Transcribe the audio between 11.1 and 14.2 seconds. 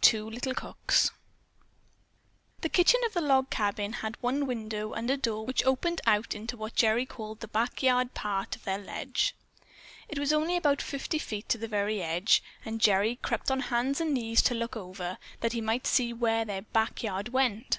feet to the very edge, and Gerry crept on hands and